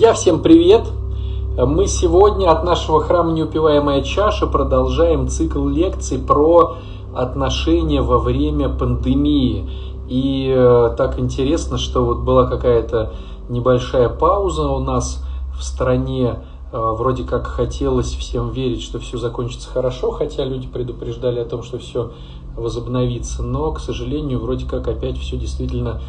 [0.00, 0.90] Я всем привет!
[1.58, 6.76] Мы сегодня от нашего храма «Неупиваемая чаша» продолжаем цикл лекций про
[7.14, 9.68] отношения во время пандемии.
[10.08, 13.12] И э, так интересно, что вот была какая-то
[13.50, 15.22] небольшая пауза у нас
[15.54, 16.44] в стране.
[16.72, 21.62] Э, вроде как хотелось всем верить, что все закончится хорошо, хотя люди предупреждали о том,
[21.62, 22.12] что все
[22.56, 23.42] возобновится.
[23.42, 26.00] Но, к сожалению, вроде как опять все действительно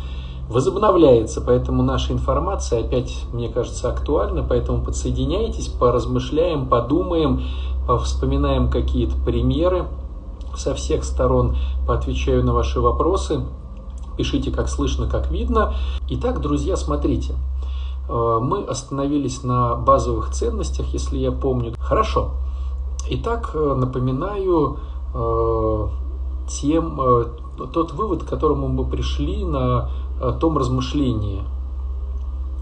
[0.52, 7.44] возобновляется, поэтому наша информация опять, мне кажется, актуальна, поэтому подсоединяйтесь, поразмышляем, подумаем,
[8.04, 9.88] вспоминаем какие-то примеры
[10.56, 11.56] со всех сторон,
[11.88, 13.46] поотвечаю на ваши вопросы,
[14.18, 15.74] пишите как слышно, как видно.
[16.10, 17.34] Итак, друзья, смотрите,
[18.10, 21.74] э, мы остановились на базовых ценностях, если я помню.
[21.80, 22.32] Хорошо.
[23.10, 24.78] Итак, э, напоминаю
[25.14, 25.88] э,
[26.50, 27.00] тем,
[27.74, 29.90] тот вывод, к которому мы пришли на
[30.32, 31.42] том размышлении.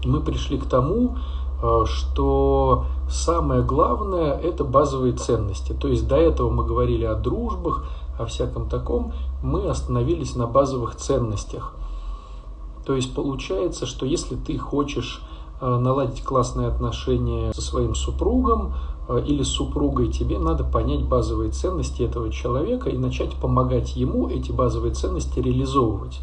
[0.04, 1.16] Мы пришли к тому,
[1.62, 5.72] э, что самое главное– это базовые ценности.
[5.72, 7.84] То есть до этого мы говорили о дружбах,
[8.18, 11.74] о всяком таком, мы остановились на базовых ценностях.
[12.86, 15.22] То есть получается, что если ты хочешь
[15.60, 18.74] э, наладить классные отношения со своим супругом
[19.08, 24.28] э, или с супругой, тебе надо понять базовые ценности этого человека и начать помогать ему
[24.28, 26.20] эти базовые ценности реализовывать.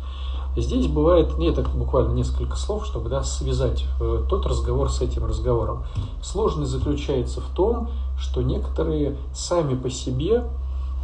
[0.58, 5.26] Здесь бывает, нет, так буквально несколько слов, чтобы да, связать э, тот разговор с этим
[5.26, 5.84] разговором.
[6.24, 10.46] Сложность заключается в том, что некоторые сами по себе,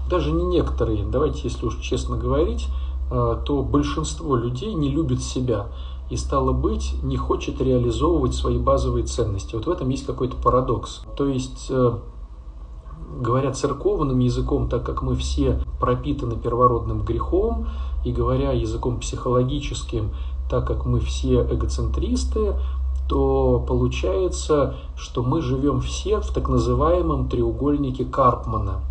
[0.10, 2.68] даже не некоторые, давайте, если уж честно говорить,
[3.12, 5.68] э, то большинство людей не любит себя
[6.10, 9.54] и, стало быть, не хочет реализовывать свои базовые ценности.
[9.54, 11.04] Вот в этом есть какой-то парадокс.
[11.16, 11.92] То есть э,
[13.20, 17.68] говоря церковным языком, так как мы все пропитаны первородным грехом,
[18.04, 20.12] и говоря языком психологическим,
[20.50, 22.56] так как мы все эгоцентристы,
[23.08, 28.82] то получается, что мы живем все в так называемом треугольнике Карпмана.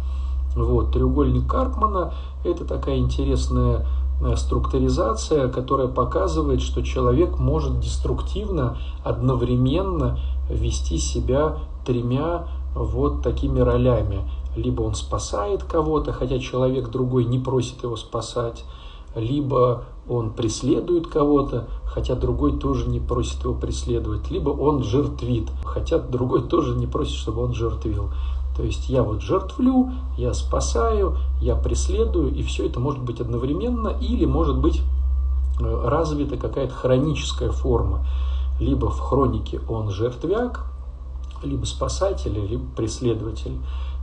[0.54, 2.12] Вот, треугольник Карпмана–
[2.44, 3.86] это такая интересная
[4.20, 10.18] э, структуризация, которая показывает, что человек может деструктивно одновременно
[10.50, 14.20] вести себя тремя вот такими ролями.
[14.56, 18.64] Либо он спасает кого-то, хотя человек другой не просит его спасать,
[19.14, 25.98] либо он преследует кого-то, хотя другой тоже не просит его преследовать, либо он жертвит, хотя
[25.98, 28.10] другой тоже не просит, чтобы он жертвил.
[28.56, 33.88] То есть я вот жертвлю, я спасаю, я преследую, и все это может быть одновременно,
[33.88, 34.82] или может быть
[35.60, 38.04] э, развита какая-то хроническая форма.
[38.60, 40.66] Либо в хронике он жертвяк,
[41.42, 43.56] либо спасатель, либо преследователь.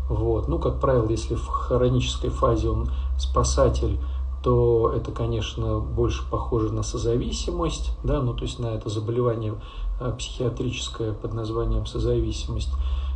[0.10, 0.48] Вот.
[0.48, 3.98] Ну, как правило, если в хронической фазе он спасатель,
[4.44, 9.56] то это, конечно, больше похоже на созависимость, да, ну, то есть на это заболевание
[10.00, 12.72] э, психиатрическое под названием созависимость.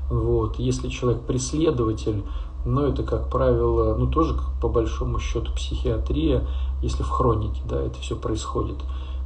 [0.09, 0.59] Вот.
[0.59, 2.23] Если человек преследователь,
[2.65, 6.45] но это, как правило, ну, тоже по большому счету психиатрия,
[6.81, 8.77] если в хронике, да, это все происходит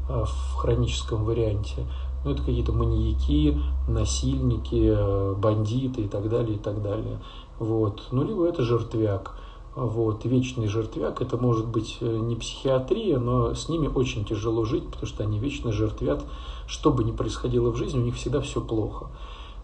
[0.07, 1.85] э, в хроническом варианте.
[2.23, 7.19] Ну, это какие-то маньяки, насильники, э, бандиты и так далее, и так далее.
[7.59, 8.03] Вот.
[8.11, 9.37] Ну, либо это жертвяк.
[9.75, 10.25] Вот.
[10.25, 15.05] Вечный жертвяк, это может быть э, не психиатрия, но с ними очень тяжело жить, потому
[15.05, 16.23] что они вечно жертвят.
[16.67, 19.07] Что бы ни происходило в жизни, у них всегда все плохо.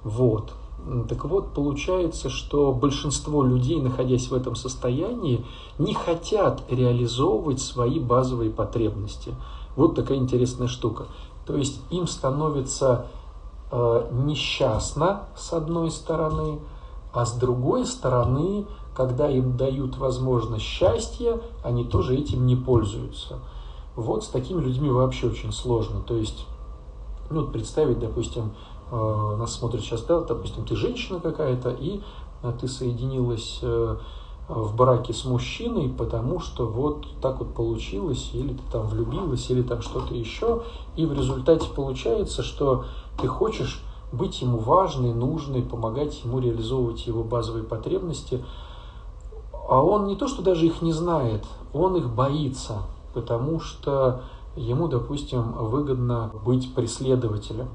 [0.04, 0.54] Вот.
[1.08, 5.46] Так вот, получается, что большинство людей, находясь в этом состоянии,
[5.80, 9.34] не хотят реализовывать свои базовые потребности.
[9.76, 11.08] Вот такая интересная штука.
[11.46, 13.08] То есть им становится
[13.72, 16.60] э, несчастно с одной стороны,
[17.14, 18.66] а с другой стороны,
[18.96, 23.40] когда им дают возможность счастья, они тоже этим не пользуются.
[23.96, 26.02] Вот с такими людьми вообще очень сложно.
[26.02, 26.48] То есть,
[27.30, 28.54] ну, представить, допустим,
[28.92, 32.02] э, нас смотрит сейчас, да, допустим, ты женщина какая-то, и
[32.42, 33.96] э, ты соединилась э,
[34.48, 39.62] в браке с мужчиной, потому что вот так вот получилось, или ты там влюбилась, или
[39.62, 40.64] там что-то еще,
[40.96, 42.86] и в результате получается, что
[43.22, 48.44] ты хочешь быть ему важной, нужной, помогать ему реализовывать его базовые потребности,
[49.68, 52.84] а он не то, что даже их не знает, он их боится,
[53.14, 54.22] потому что
[54.56, 57.70] ему, допустим, выгодно быть преследователем.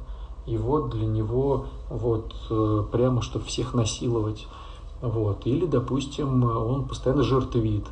[0.46, 4.46] И вот для него вот э, прямо, чтобы всех насиловать.
[5.02, 5.46] Вот.
[5.46, 7.84] Или, допустим, он постоянно жертвит.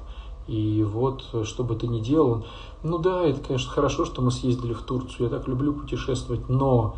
[0.46, 2.44] И вот, что бы ты ни делал,
[2.82, 6.94] ну да, это, конечно, хорошо, что мы съездили в Турцию, я так люблю путешествовать, но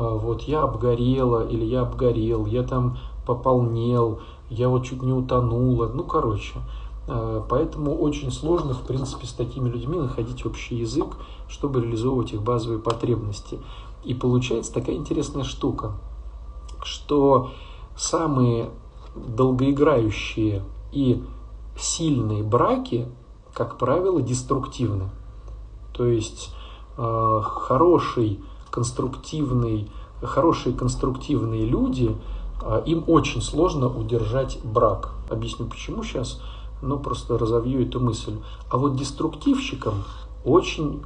[0.00, 4.20] вот я обгорела или я обгорел, я там пополнел,
[4.50, 6.58] я вот чуть не утонула, ну, короче.
[7.06, 11.16] Э, поэтому очень сложно, в принципе, с такими людьми находить общий язык,
[11.48, 13.58] чтобы реализовывать их базовые потребности.
[14.04, 15.92] И получается такая интересная штука,
[16.82, 17.50] что
[17.96, 18.70] самые
[19.14, 20.62] долгоиграющие
[20.92, 21.22] и
[21.78, 23.08] сильные браки,
[23.52, 25.10] как правило, деструктивны.
[25.92, 26.52] То есть
[26.96, 28.40] э, хороший,
[28.74, 29.88] конструктивный,
[30.20, 32.16] хорошие конструктивные люди,
[32.60, 35.12] э, им очень сложно удержать брак.
[35.30, 36.40] Объясню почему сейчас,
[36.82, 38.34] но просто разовью эту мысль.
[38.68, 40.02] А вот деструктивщикам
[40.44, 41.02] очень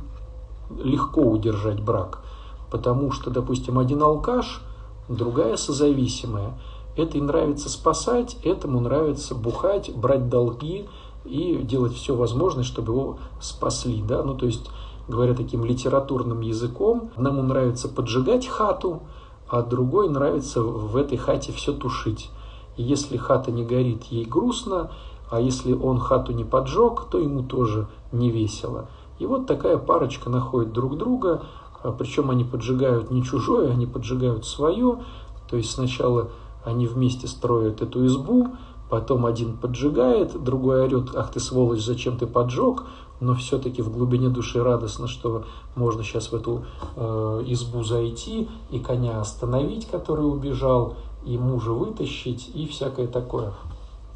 [0.82, 2.22] легко удержать брак,
[2.70, 4.62] потому что, допустим, один алкаш,
[5.10, 6.58] другая созависимая.
[6.96, 10.88] Этой нравится спасать, этому нравится бухать, брать долги
[11.26, 14.02] и делать все возможное, чтобы его спасли.
[14.02, 14.22] Да?
[14.22, 14.70] Ну, то есть,
[15.08, 19.02] говоря таким литературным языком, одному нравится поджигать хату,
[19.48, 22.30] а другой нравится в этой хате все тушить.
[22.76, 24.90] И если хата не горит, ей грустно,
[25.30, 28.88] а если он хату не поджег, то ему тоже не весело.
[29.18, 31.42] И вот такая парочка находит друг друга,
[31.82, 35.02] а причем они поджигают не чужое, они поджигают свое.
[35.48, 36.30] То есть сначала
[36.64, 38.48] они вместе строят эту избу,
[38.90, 42.84] потом один поджигает, другой орет, ах ты сволочь, зачем ты поджег,
[43.20, 45.44] но все-таки в глубине души радостно, что
[45.74, 46.64] можно сейчас в эту
[46.96, 53.52] э, избу зайти и коня остановить, который убежал, и мужа вытащить, и всякое такое.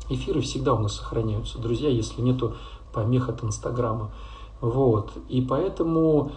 [0.09, 2.55] Эфиры всегда у нас сохраняются, друзья, если нету
[2.93, 4.11] помех от Инстаграма.
[4.61, 5.11] Вот.
[5.29, 6.33] И поэтому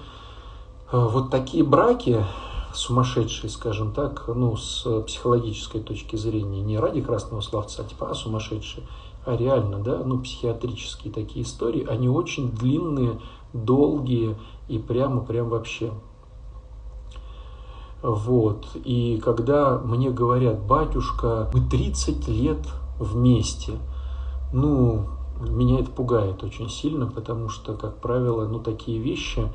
[0.91, 2.25] э, вот такие браки,
[2.73, 8.15] сумасшедшие, скажем так, ну, с психологической точки зрения, не ради красного словца, а типа, а
[8.15, 8.85] сумасшедшие,
[9.25, 13.19] реально, да, ну, психиатрические такие истории, они очень длинные,
[13.53, 14.35] долгие
[14.67, 15.91] и прямо, прям вообще.
[18.01, 18.67] Вот.
[18.83, 22.59] И когда мне говорят, батюшка, мы 30 лет
[22.99, 23.73] вместе,
[24.53, 25.07] ну,
[25.41, 29.51] меня это пугает очень сильно, потому что, как правило, ну, такие вещи,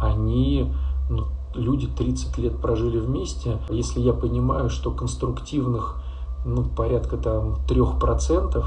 [0.00, 0.72] они,
[1.08, 3.58] ну, люди 30 лет прожили вместе.
[3.70, 6.02] Если я понимаю, что конструктивных,
[6.44, 8.64] ну, порядка там 3%,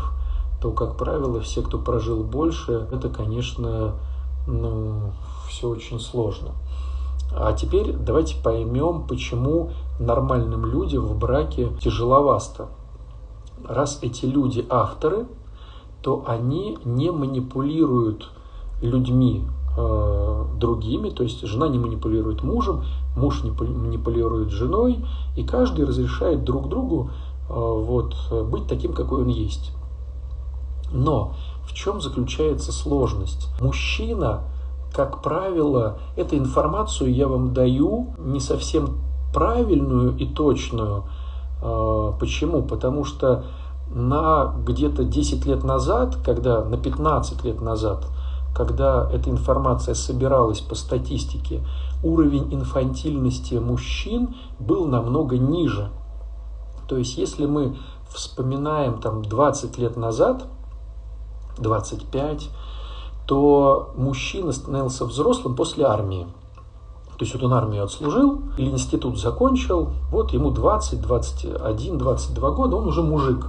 [0.66, 3.94] то, как правило, все, кто прожил больше, это, конечно,
[4.48, 5.12] ну,
[5.48, 6.54] все очень сложно.
[7.32, 9.70] А теперь давайте поймем, почему
[10.00, 12.70] нормальным людям в браке тяжеловато.
[13.64, 15.28] Раз эти люди авторы,
[16.02, 18.32] то они не манипулируют
[18.82, 19.44] людьми
[19.78, 22.86] э, другими, то есть жена не манипулирует мужем,
[23.16, 25.06] муж не манипулирует женой,
[25.38, 27.12] и каждый разрешает друг другу
[27.50, 28.16] э, вот,
[28.50, 29.72] быть таким, какой он есть.
[30.96, 33.50] Но в чем заключается сложность?
[33.62, 34.44] Мужчина,
[34.94, 38.98] как правило, эту информацию я вам даю не совсем
[39.34, 41.04] правильную и точную.
[41.62, 42.64] Э, почему?
[42.64, 43.44] Потому что
[43.90, 48.08] на где-то 10 лет назад, когда на 15 лет назад,
[48.56, 51.62] когда эта информация собиралась по статистике,
[52.04, 55.90] уровень инфантильности мужчин был намного ниже.
[56.88, 57.76] То есть, если мы
[58.10, 60.46] вспоминаем там 20 лет назад,
[61.58, 62.50] 25,
[63.28, 66.28] то мужчина становился взрослым после армии.
[67.18, 72.76] То есть вот он армию отслужил или институт закончил, вот ему 20, 21, 22 года,
[72.76, 73.48] он уже мужик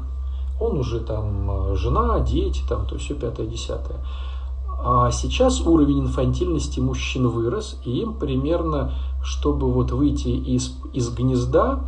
[0.60, 3.98] он уже там э, жена, дети, там, то все пятое, десятое.
[4.84, 8.92] А сейчас уровень инфантильности мужчин вырос, и им примерно,
[9.22, 11.80] чтобы вот выйти из, из гнезда,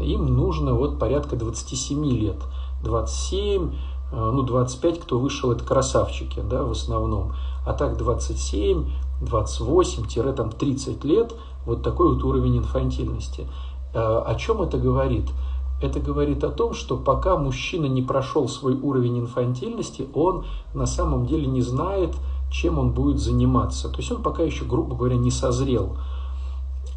[0.00, 2.36] им нужно вот порядка 27 лет.
[2.82, 3.74] 27, э,
[4.12, 7.32] ну 25, кто вышел, это красавчики, да, в основном.
[7.66, 8.84] А так 27,
[9.22, 13.46] 28-30 лет, вот такой вот уровень инфантильности.
[13.94, 15.30] Э, о чем это говорит?
[15.80, 21.26] Это говорит о том, что пока мужчина не прошел свой уровень инфантильности, он на самом
[21.26, 22.14] деле не знает,
[22.50, 23.88] чем он будет заниматься.
[23.88, 25.96] То есть он пока еще, грубо говоря, не созрел.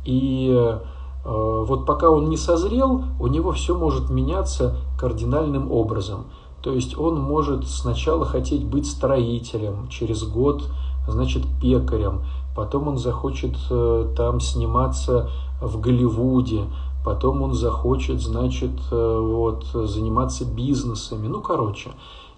[0.03, 0.79] И э,
[1.25, 6.25] вот пока он не созрел, у него все может меняться кардинальным образом.
[6.65, 10.63] То есть он может сначала хотеть быть строителем, через год,
[11.07, 12.23] значит, пекарем,
[12.55, 15.29] потом он захочет э, там сниматься
[15.61, 16.63] в Голливуде,
[17.05, 21.91] потом он захочет, значит, э, вот, заниматься бизнесами, ну, короче.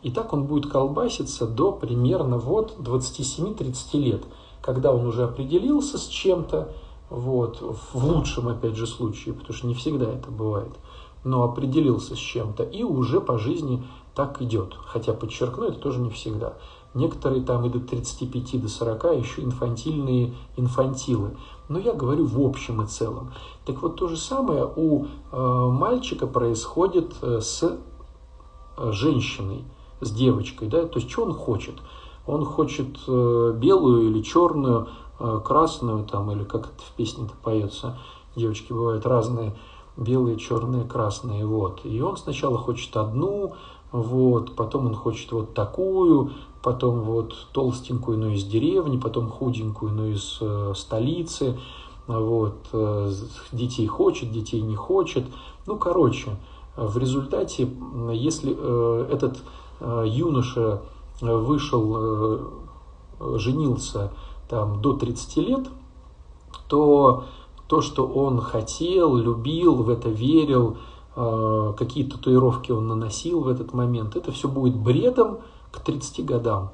[0.03, 4.25] И так он будет колбаситься до примерно вот 27-30 лет,
[4.62, 6.74] когда он уже определился с чем-то,
[7.10, 7.62] вот,
[7.93, 10.74] в лучшем, опять же, случае, потому что не всегда это бывает,
[11.24, 13.86] но определился с чем-то и уже по жизни
[14.17, 14.75] так идет.
[14.88, 16.55] Хотя, подчеркну, это тоже не всегда.
[16.95, 21.38] Некоторые там и до 35, до 40 еще инфантильные инфантилы.
[21.69, 23.31] Но я говорю в общем и целом.
[23.63, 25.38] Так вот, то же самое у э,
[25.69, 29.65] мальчика происходит э, с э, женщиной,
[30.01, 30.67] с девочкой.
[30.67, 30.88] Да?
[30.88, 31.75] То есть, что он хочет?
[32.25, 34.88] Он хочет э, белую или черную,
[35.19, 38.00] э, красную, там, или как это в песне-то поется,
[38.36, 39.55] девочки бывают разные,
[39.95, 41.81] белые, черные, красные, вот.
[41.83, 43.55] И он сначала хочет одну,
[43.91, 50.06] вот, потом он хочет вот такую, потом вот толстенькую, но из деревни, потом худенькую, но
[50.08, 51.58] из э, столицы,
[52.08, 53.12] вот, э,
[53.51, 55.25] детей хочет, детей не хочет.
[55.65, 56.38] Ну, короче,
[56.75, 57.70] в результате,
[58.12, 59.38] если э, этот
[59.79, 60.82] э, юноша
[61.22, 64.12] вышел, э, женился
[64.50, 65.67] там до 30 лет,
[66.67, 67.24] то
[67.67, 70.77] то, что он хотел, любил, в это верил,
[71.17, 75.39] какие татуировки он наносил в этот момент, это все будет бредом
[75.71, 76.69] к 30 годам.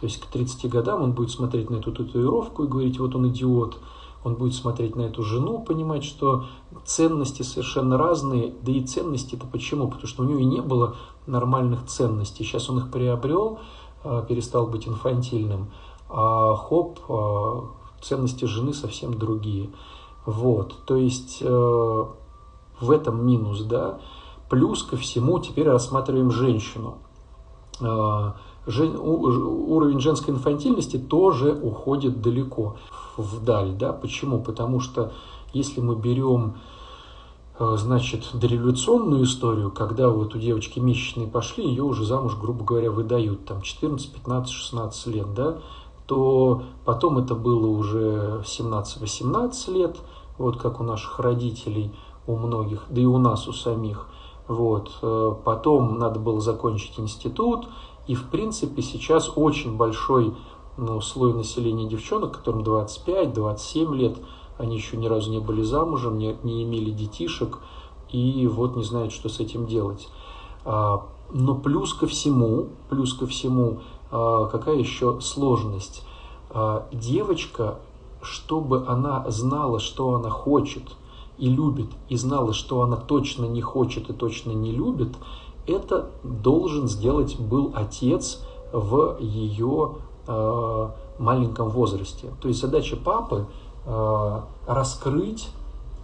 [0.00, 3.28] То есть к 30 годам он будет смотреть на эту татуировку и говорить, вот он
[3.28, 3.78] идиот.
[4.22, 6.44] Он будет смотреть на эту жену, понимать, что
[6.84, 8.54] ценности совершенно разные.
[8.62, 9.88] Да и ценности-то почему?
[9.88, 12.44] Потому что у него и не было нормальных ценностей.
[12.44, 13.60] Сейчас он их приобрел,
[14.04, 15.70] э, перестал быть инфантильным.
[16.08, 19.70] А хоп, э, ценности жены совсем другие.
[20.26, 22.04] Вот, то есть э,
[22.80, 23.98] в этом минус, да.
[24.48, 26.98] Плюс ко всему теперь рассматриваем женщину.
[27.80, 28.32] Э,
[28.66, 32.76] жен, уровень женской инфантильности тоже уходит далеко
[33.16, 33.92] вдаль, да.
[33.92, 34.40] Почему?
[34.40, 35.12] Потому что
[35.52, 36.56] если мы берем
[37.58, 42.90] э, значит, дореволюционную историю, когда вот у девочки месячные пошли, ее уже замуж, грубо говоря,
[42.90, 45.58] выдают, там 14, 15, 16 лет, да,
[46.06, 49.96] то потом это было уже 17-18 лет,
[50.38, 51.94] вот как у наших родителей,
[52.26, 54.08] у многих, да и у нас, у самих.
[54.48, 54.90] Вот.
[55.02, 57.68] Э, потом надо было закончить институт,
[58.06, 60.34] и в принципе сейчас очень большой
[60.76, 64.18] ну, слой населения девчонок, которым 25-27 лет,
[64.58, 67.58] они еще ни разу не были замужем, не, не имели детишек,
[68.10, 70.08] и вот не знают, что с этим делать.
[70.64, 76.04] А, но плюс ко всему, плюс ко всему, а, какая еще сложность?
[76.50, 77.78] А, девочка,
[78.22, 80.82] чтобы она знала, что она хочет
[81.40, 85.16] и любит, и знала, что она точно не хочет и точно не любит,
[85.66, 92.28] это должен сделать был отец в ее а, маленьком возрасте.
[92.40, 93.46] То есть задача папы
[94.66, 95.48] раскрыть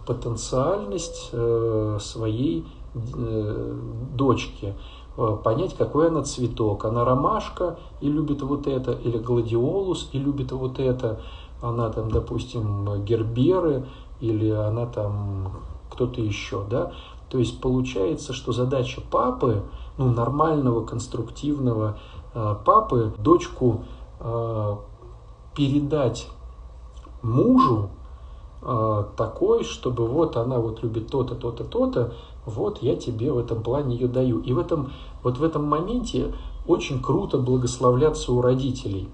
[0.07, 2.65] потенциальность э, своей
[2.95, 3.75] э,
[4.15, 4.73] дочки,
[5.17, 6.85] Э, понять, какой она цветок.
[6.85, 11.19] Она ромашка и любит вот это, или гладиолус и любит вот это.
[11.59, 13.87] Она там, допустим, герберы,
[14.19, 15.51] или она там
[15.89, 16.91] кто-то еще, да.
[17.29, 19.63] То есть получается, что задача папы,
[19.97, 21.99] ну, нормального, конструктивного
[22.33, 23.83] э, папы, дочку
[24.19, 24.75] э,
[25.55, 26.29] передать
[27.21, 27.89] мужу
[28.61, 32.13] э, такой, чтобы вот она вот любит то-то, то-то, то-то,
[32.45, 34.39] вот я тебе в этом плане ее даю.
[34.39, 34.93] И в этом,
[35.23, 36.33] вот в этом моменте
[36.65, 39.09] очень круто благословляться у родителей.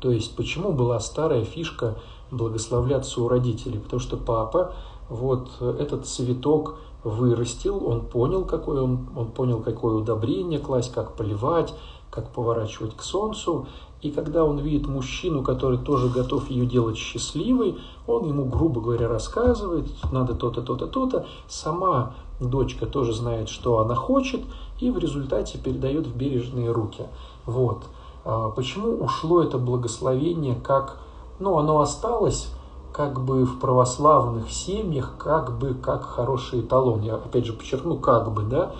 [0.00, 1.96] То есть почему была старая фишка
[2.30, 3.78] благословляться у родителей?
[3.78, 4.72] Потому что папа
[5.08, 11.74] вот этот цветок вырастил, он понял, какой он, он понял, какое удобрение класть, как поливать,
[12.10, 13.66] как поворачивать к солнцу.
[14.00, 19.08] И когда он видит мужчину, который тоже готов ее делать счастливой, он ему, грубо говоря,
[19.08, 21.26] рассказывает, надо то-то, то-то, то-то.
[21.48, 24.40] Сама дочка тоже знает, что она хочет,
[24.80, 27.06] и в результате передает в бережные руки.
[27.44, 27.78] Вот.
[28.24, 31.00] А почему ушло это благословение, как,
[31.38, 32.52] ну, оно осталось
[32.92, 37.02] как бы в православных семьях, как бы как хороший эталон.
[37.02, 38.74] Я опять же подчеркну, как бы, да,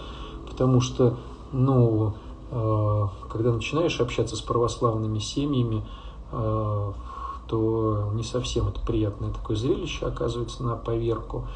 [0.49, 1.17] потому что,
[1.53, 2.15] ну,
[2.51, 5.87] э, когда начинаешь общаться с православными семьями,
[6.33, 6.93] э,
[7.47, 11.47] то не совсем это приятное такое зрелище оказывается на поверку но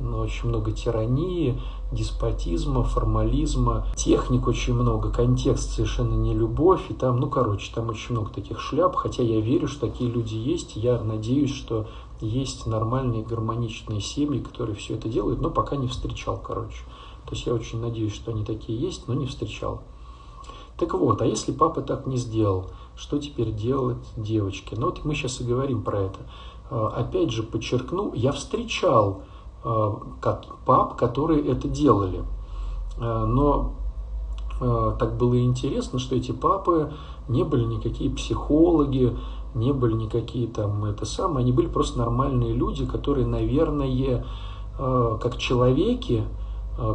[0.00, 1.60] очень много тирании,
[1.92, 8.12] деспотизма, формализма, техник очень много, контекст совершенно не любовь, и там, ну, короче, там очень
[8.12, 11.86] много таких шляп, хотя я верю, что такие люди есть, я надеюсь, что
[12.20, 16.82] есть нормальные гармоничные семьи, которые все это делают, но пока не встречал, короче.
[17.26, 19.82] То есть я очень надеюсь, что они такие есть, но не встречал.
[20.78, 24.76] Так вот, а если папа так не сделал, что теперь делать девочке?
[24.76, 26.18] Ну вот мы сейчас и говорим про это.
[26.70, 29.22] А, опять же, подчеркну, я встречал
[29.62, 32.22] пап, которые это делали.
[32.98, 33.74] Э, но
[34.60, 36.92] э, так было интересно, что эти папы
[37.28, 39.16] не были никакие психологи,
[39.54, 44.24] не были никакие там это самое, они были просто нормальные люди, которые, наверное,
[44.76, 46.22] как человеки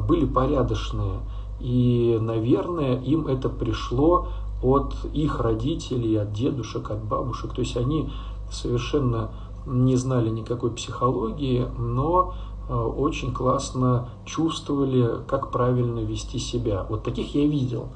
[0.08, 1.20] были порядочные.
[1.60, 4.27] И, наверное, им это пришло
[4.62, 7.53] от их родителей, от дедушек, от бабушек.
[7.53, 8.12] То есть они
[8.50, 9.32] совершенно
[9.65, 16.86] не знали никакой психологии, но Э, очень классно чувствовали, как правильно вести себя.
[16.89, 17.89] Вот таких я видел.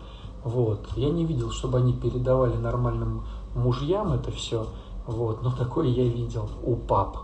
[0.44, 0.88] Вот.
[0.96, 3.24] Я не видел, чтобы они передавали нормальным
[3.56, 4.68] мужьям это все.
[5.06, 5.42] Вот.
[5.44, 7.18] Но такое я видел у пап.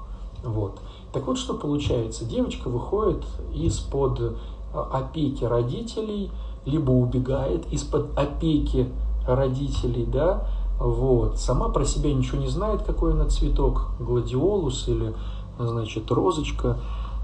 [0.44, 0.80] Вот.
[1.12, 2.26] Так вот, что получается?
[2.26, 3.24] Девочка выходит
[3.54, 4.34] из-под э,
[4.74, 6.32] опеки родителей,
[6.66, 8.90] либо убегает из-под опеки
[9.28, 10.48] родителей, да,
[10.80, 11.38] вот.
[11.40, 15.14] Сама про себя ничего не знает, какой она цветок, гладиолус или,
[15.58, 16.78] значит, розочка.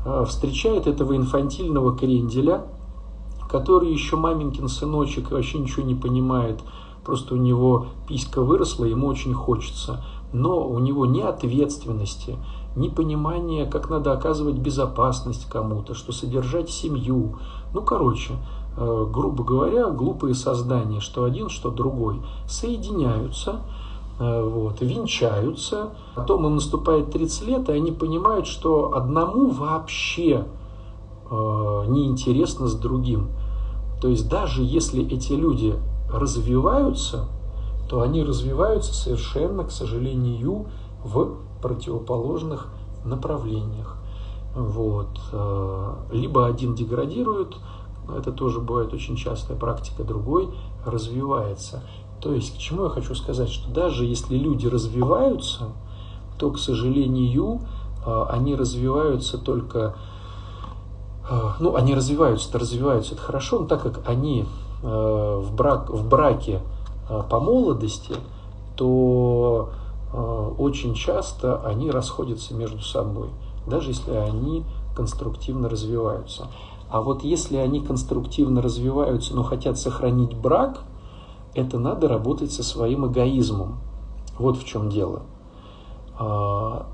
[0.06, 2.66] А, встречает этого инфантильного кренделя,
[3.50, 6.62] который еще маменькин сыночек вообще ничего не понимает.
[7.04, 10.04] Просто у него писька выросла, ему очень хочется.
[10.32, 12.38] Но у него ни ответственности,
[12.76, 17.40] ни понимания, как надо оказывать безопасность кому-то, что содержать семью.
[17.74, 18.34] Ну, короче,
[18.78, 23.62] э, грубо говоря, глупые создания, что один, что другой, соединяются,
[24.20, 30.46] вот, венчаются, потом им наступает 30 лет, и они понимают, что одному вообще
[31.30, 33.30] э, неинтересно с другим.
[34.02, 35.76] То есть даже если эти люди
[36.12, 37.28] развиваются,
[37.90, 40.68] то они развиваются совершенно, к сожалению,
[41.04, 42.68] в противоположных
[43.06, 43.98] направлениях.
[44.56, 45.20] Вот.
[45.32, 47.56] Э, либо один деградирует,
[48.16, 50.50] это тоже бывает очень частая практика, другой
[50.86, 51.84] развивается.
[52.22, 55.70] То есть, к чему я хочу сказать, что даже если люди развиваются,
[56.38, 57.62] то, к сожалению,
[58.06, 59.96] э, они развиваются только,
[61.30, 64.46] э, ну, они развиваются, развиваются, это хорошо, но так как они
[64.82, 66.62] в, брак, в браке
[67.30, 68.16] по молодости,
[68.78, 69.72] то
[70.58, 73.28] очень часто они расходятся между собой,
[73.68, 74.64] даже если они
[74.96, 76.48] конструктивно развиваются.
[76.90, 80.80] А вот если они конструктивно развиваются, но хотят сохранить брак,
[81.60, 83.78] это надо работать со своим эгоизмом.
[84.38, 85.24] Вот в чем дело.
[86.18, 86.88] А,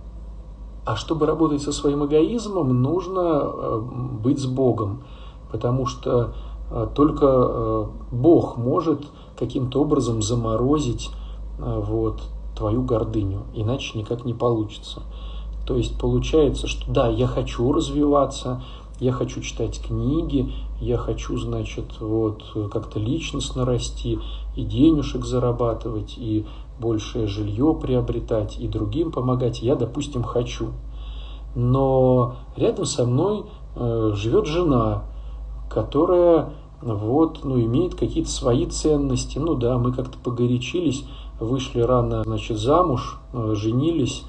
[0.85, 3.79] а чтобы работать со своим эгоизмом, нужно э,
[4.23, 5.03] быть с Богом,
[5.51, 6.33] потому что
[6.71, 9.05] э, только Бог может
[9.37, 11.11] каким-то образом заморозить
[11.57, 12.21] вот,
[12.55, 15.01] твою гордыню, иначе никак не получится.
[15.65, 18.63] То есть получается, что да, я хочу развиваться,
[18.99, 24.19] я хочу читать книги, я хочу, значит, вот как-то личностно расти,
[24.55, 26.45] и денежек зарабатывать, и
[26.79, 29.61] большее жилье приобретать, и другим помогать.
[29.61, 30.69] Я, допустим, хочу.
[31.55, 35.03] Но рядом со мной э, живет жена,
[35.69, 36.49] которая
[36.81, 39.39] вот, ну, имеет какие-то свои ценности.
[39.39, 41.05] Ну да, мы как-то погорячились,
[41.39, 44.23] вышли рано, значит, замуж, э, женились,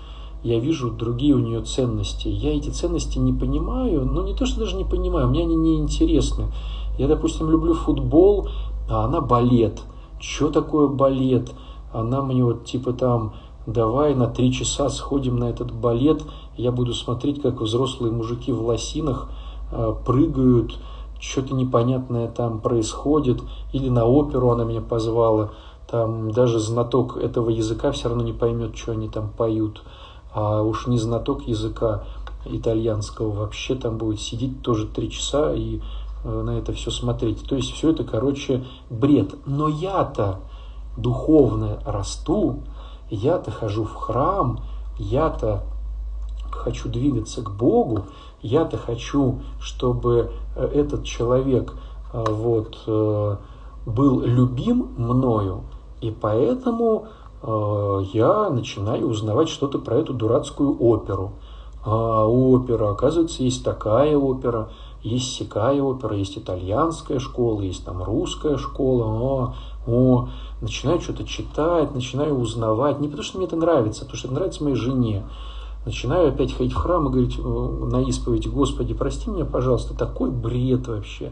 [0.47, 2.29] я вижу другие у нее ценности.
[2.29, 5.77] Я эти ценности не понимаю, но не то, что даже не понимаю, мне они не
[5.79, 6.47] интересны.
[6.99, 8.49] Я, допустим, люблю футбол,
[8.89, 9.83] а она балет.
[10.21, 11.53] Что такое балет?
[11.93, 13.35] Она мне вот типа там,
[13.67, 16.23] давай на три часа сходим на этот балет,
[16.57, 19.29] я буду смотреть, как взрослые мужики в лосинах
[19.73, 20.79] э, прыгают,
[21.19, 25.51] что-то непонятное там происходит, или на оперу она меня позвала,
[25.91, 29.83] там даже знаток этого языка все равно не поймет, что они там поют.
[30.37, 32.05] А уж не знаток языка
[32.45, 35.81] итальянского вообще там будет сидеть тоже три часа и
[36.25, 37.49] э, на это все смотреть.
[37.49, 39.35] То есть все это, короче, бред.
[39.47, 40.41] Но я-то
[40.99, 42.65] духовно расту,
[43.09, 44.61] я-то хожу в храм,
[44.99, 45.63] я-то
[46.51, 48.05] хочу двигаться к Богу,
[48.43, 51.73] я-то хочу, чтобы э, этот человек
[52.13, 52.77] э, вот,
[53.87, 55.63] был любим мною,
[56.03, 57.07] и поэтому
[58.13, 61.33] я начинаю узнавать что-то про эту дурацкую оперу.
[61.85, 64.71] А опера, оказывается, есть такая опера,
[65.03, 69.05] есть сякая опера, есть итальянская школа, есть там русская школа.
[69.05, 69.55] О,
[69.87, 70.29] о,
[70.61, 72.99] начинаю что-то читать, начинаю узнавать.
[72.99, 75.25] Не потому что мне это нравится, а потому что это нравится моей жене.
[75.85, 80.33] Начинаю опять ходить в храм и говорить э, на исповедь, Господи, прости меня, пожалуйста, такой
[80.33, 81.31] бред вообще,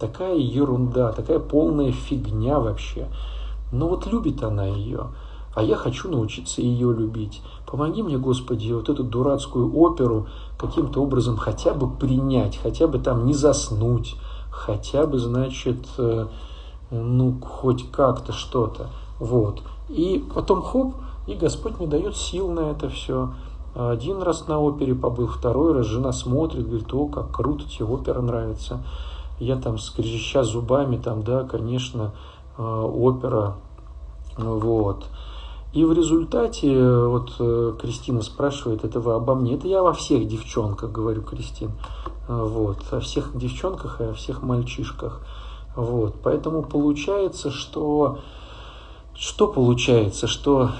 [0.00, 3.06] такая ерунда, такая полная фигня вообще.
[3.70, 5.10] Но вот любит она ее,
[5.54, 7.42] а я хочу научиться ее любить.
[7.66, 10.26] Помоги мне, Господи, вот эту дурацкую оперу
[10.58, 14.16] каким-то образом хотя бы принять, хотя бы там не заснуть,
[14.50, 16.26] хотя бы, значит, э,
[16.90, 18.88] ну, хоть как-то что-то.
[19.18, 19.62] Вот.
[19.88, 20.94] И потом хоп,
[21.26, 23.32] и Господь мне дает сил на это все.
[23.74, 28.20] Один раз на опере побыл, второй раз жена смотрит, говорит, о, как круто тебе опера
[28.20, 28.84] нравится.
[29.40, 32.12] Я там скрежеща зубами, там, да, конечно,
[32.56, 33.56] э, опера
[34.36, 35.06] вот.
[35.74, 39.56] И в результате, вот э, Кристина спрашивает, это вы обо мне?
[39.56, 41.72] Это я во всех девчонках говорю, Кристин.
[42.28, 42.78] Вот.
[42.92, 45.20] О всех девчонках и о всех мальчишках.
[45.74, 46.14] Вот.
[46.22, 48.20] Поэтому получается, что...
[49.16, 50.28] Что получается?
[50.28, 50.70] Что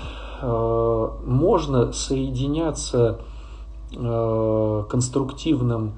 [0.40, 3.18] э, можно соединяться
[3.92, 5.94] э, конструктивным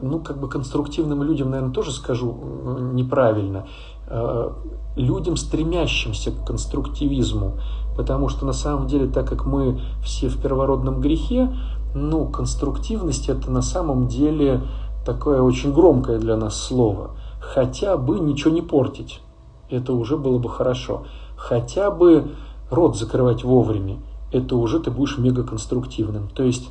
[0.00, 3.66] ну, как бы конструктивным людям, наверное, тоже скажу э, неправильно,
[4.08, 4.50] э,
[4.96, 7.58] людям, стремящимся к конструктивизму,
[7.96, 11.54] потому что на самом деле, так как мы все в первородном грехе,
[11.94, 14.62] ну, конструктивность это на самом деле
[15.04, 17.10] такое очень громкое для нас слово.
[17.40, 19.20] Хотя бы ничего не портить.
[19.68, 21.04] Это уже было бы хорошо.
[21.36, 22.32] Хотя бы
[22.70, 23.98] рот закрывать вовремя.
[24.30, 26.28] Это уже ты будешь мегаконструктивным.
[26.28, 26.70] То есть,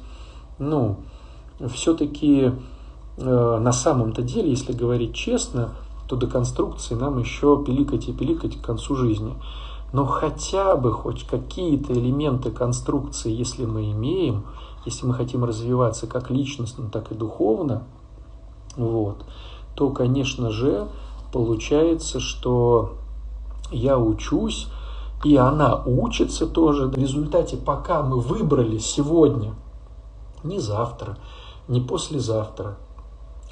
[0.57, 0.97] ну,
[1.73, 2.51] все-таки
[3.17, 5.69] э, на самом-то деле, если говорить честно,
[6.07, 9.35] то до конструкции нам еще пиликать и пиликать к концу жизни.
[9.91, 14.45] Но хотя бы хоть какие-то элементы конструкции, если мы имеем,
[14.85, 17.83] если мы хотим развиваться как личностно, так и духовно,
[18.77, 19.25] вот,
[19.75, 20.87] то, конечно же,
[21.33, 22.93] получается, что
[23.71, 24.67] я учусь,
[25.23, 26.87] и она учится тоже.
[26.87, 29.53] В результате, пока мы выбрали сегодня,
[30.43, 31.17] не завтра,
[31.67, 32.77] не послезавтра,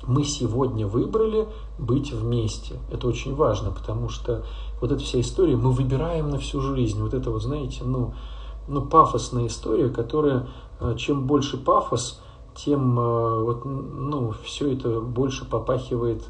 [0.03, 2.79] мы сегодня выбрали быть вместе.
[2.91, 4.45] Это очень важно, потому что
[4.81, 7.01] вот эта вся история мы выбираем на всю жизнь.
[7.01, 8.13] Вот это вот, знаете, ну,
[8.67, 10.47] ну пафосная история, которая
[10.79, 12.21] Э, чем больше пафос,
[12.55, 16.23] тем э, вот, ну, все это больше попахивает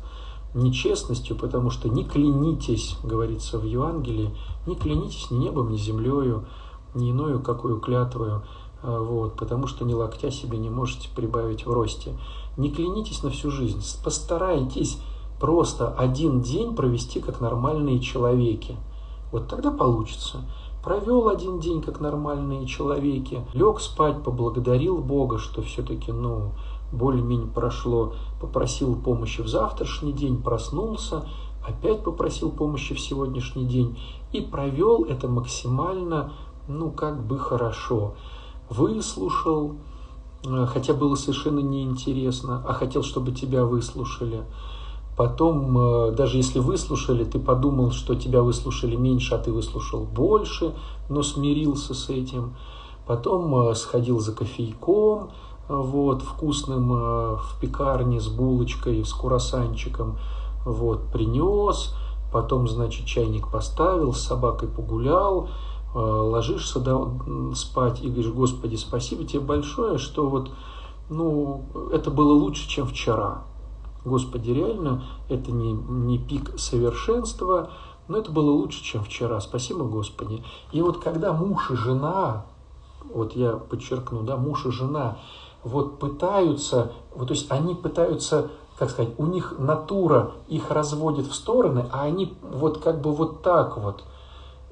[0.55, 6.47] нечестностью, потому что не клянитесь, говорится в Евангелии, не клянитесь ни небом, ни землею,
[6.95, 8.43] ни иною какую клятвою,
[8.82, 12.17] э, вот, потому что ни локтя себе не можете прибавить в росте.
[12.60, 14.98] Не клянитесь на всю жизнь, постарайтесь
[15.39, 18.76] просто один день провести как нормальные человеки.
[19.32, 20.41] Вот тогда получится.
[20.84, 26.52] Провел один день, как нормальные человеки, лег спать, поблагодарил Бога, что все-таки, ну,
[26.91, 31.26] более-менее прошло, попросил помощи в завтрашний день, проснулся,
[31.65, 33.98] опять попросил помощи в сегодняшний день
[34.34, 36.34] и провел это максимально,
[36.67, 38.15] ну, как бы хорошо.
[38.69, 39.76] Выслушал,
[40.43, 44.43] хотя было совершенно неинтересно, а хотел, чтобы тебя выслушали–
[45.19, 50.73] Потом, э, даже если выслушали, ты подумал, что тебя выслушали меньше, а ты выслушал больше,
[51.10, 52.56] но смирился с этим.
[53.06, 55.32] Потом э, сходил за кофейком,
[55.67, 56.88] э, вот, вкусным
[57.36, 60.17] в пекарне с булочкой, с курасанчиком,
[60.63, 61.93] вот, принес.
[62.32, 65.49] Потом, значит, чайник поставил, с собакой погулял,
[65.93, 66.80] ложишься
[67.56, 70.52] спать и говоришь, Господи, спасибо тебе большое, что вот,
[71.10, 73.43] ну, это было лучше, чем вчера.
[74.06, 77.71] Господи, реально, это не, не пик совершенства,
[78.08, 79.39] но это было лучше, чем вчера.
[79.39, 80.43] Спасибо, Господи.
[80.71, 82.45] И вот когда муж и жена,
[83.13, 85.17] вот я подчеркну, да, муж и жена,
[85.63, 91.36] вот пытаются, вот то есть они пытаются, как сказать, у них натура их разводит в
[91.36, 94.04] стороны, а они вот как бы вот так вот.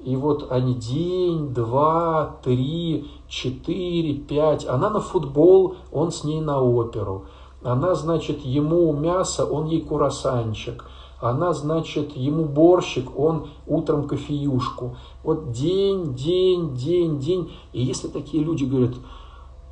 [0.00, 4.66] И вот они день, два, три, четыре, пять.
[4.66, 7.24] Она на футбол, он с ней на оперу.
[7.62, 10.84] Она, значит, ему мясо, он ей курасанчик.
[11.20, 14.96] Она, значит, ему борщик, он утром кофеюшку.
[15.24, 17.52] Вот день, день, день, день.
[17.72, 18.94] И если такие люди говорят,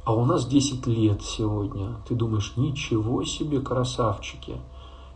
[0.05, 4.61] а у нас 10 лет сегодня, ты думаешь, ничего себе, красавчики.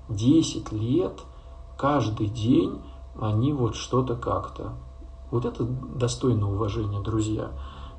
[0.09, 1.18] 10 лет,
[1.77, 2.79] каждый день
[3.20, 4.73] они вот что-то как-то.
[5.31, 7.51] Вот это достойно уважения, друзья.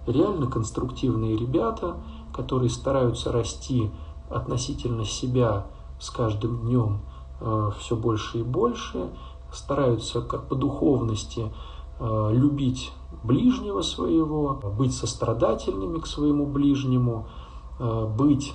[0.06, 1.98] Реально конструктивные ребята,
[2.34, 3.91] которые стараются расти
[4.30, 5.67] относительно себя
[6.00, 7.02] с каждым днем
[7.39, 9.10] э, все больше и больше,
[9.54, 11.52] стараются как по духовности
[12.00, 12.91] э, любить
[13.24, 17.28] ближнего своего, быть сострадательными к своему ближнему,
[17.80, 18.54] э, быть,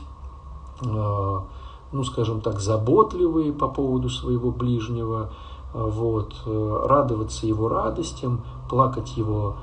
[0.82, 5.32] ну скажем так, заботливые по поводу своего ближнего,
[5.76, 9.56] вот, радоваться его радостям, плакать его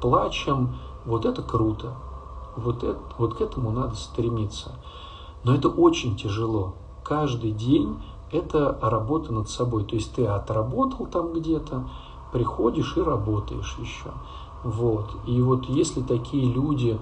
[0.00, 1.94] плачем, вот это круто.
[2.56, 4.72] Вот, это, вот к этому надо стремиться.
[5.44, 6.74] Но это очень тяжело.
[7.04, 8.02] Каждый день
[8.32, 9.84] это работа над собой.
[9.84, 11.88] То есть ты отработал там где-то,
[12.32, 14.10] приходишь и работаешь еще.
[14.64, 15.10] Вот.
[15.26, 16.98] И вот если такие люди,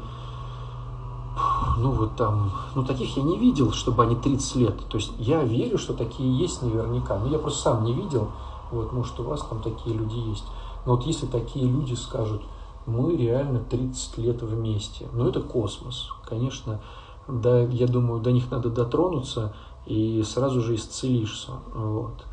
[1.77, 4.89] ну вот там, ну таких я не видел, чтобы они 30 лет.
[4.89, 7.19] То есть я верю, что такие есть наверняка.
[7.19, 8.29] Но я просто сам не видел.
[8.71, 10.45] Вот, может, у вас там такие люди есть.
[10.87, 12.43] Но вот если такие люди скажут,
[12.87, 16.11] мы реально 30 лет вместе, ну это космос.
[16.27, 16.81] Конечно,
[17.29, 19.55] да, я думаю, до них надо дотронуться
[19.87, 21.53] и сразу же исцелишься.
[21.75, 22.25] Вот.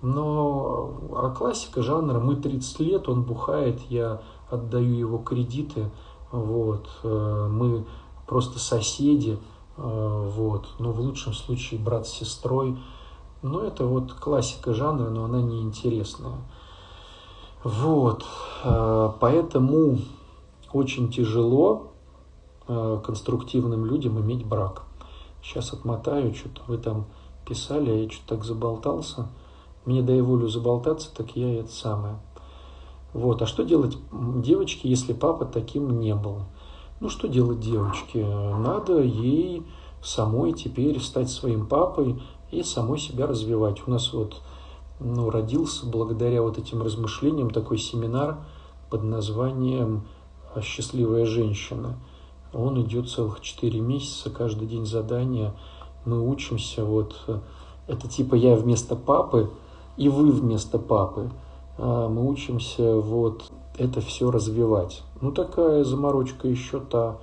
[0.00, 5.90] Но а классика жанра, мы 30 лет, он бухает, я отдаю его кредиты,
[6.30, 7.86] вот, э, мы
[8.26, 9.38] просто соседи,
[9.76, 12.78] э, вот, но в лучшем случае брат с сестрой.
[13.42, 16.38] Но это вот классика жанра, но она неинтересная.
[17.62, 18.24] Вот,
[18.64, 19.98] э, поэтому
[20.72, 21.94] очень тяжело
[22.66, 24.84] Э, конструктивным людям иметь брак.
[25.42, 27.04] Сейчас отмотаю, что-то вы там
[27.46, 29.28] писали, а я что-то так заболтался.
[29.84, 32.16] Мне дай волю заболтаться, так я и это самое.
[33.12, 33.42] Вот.
[33.42, 36.44] А что делать девочке, если папа таким не был?
[37.00, 38.24] Ну что делать девочке?
[38.24, 39.66] Надо ей
[40.02, 43.86] самой теперь стать своим папой и самой себя развивать.
[43.86, 44.40] У нас вот
[45.00, 48.38] ну, родился благодаря вот этим размышлениям такой семинар
[48.90, 50.06] под названием
[50.62, 51.98] «Счастливая женщина».
[52.52, 55.54] Он идет целых 4 месяца, каждый день задания.
[56.04, 57.16] Мы учимся, вот,
[57.88, 59.50] это типа я вместо папы
[59.96, 61.30] и вы вместо папы.
[61.76, 65.02] А мы учимся вот это все развивать.
[65.20, 67.18] Ну, такая заморочка еще та.